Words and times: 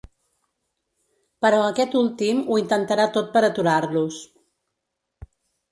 Però 1.45 1.59
aquest 1.65 1.97
últim 2.01 2.41
ho 2.55 2.59
intentarà 2.63 3.07
tot 3.19 3.31
per 3.37 3.45
aturar-los. 3.53 4.21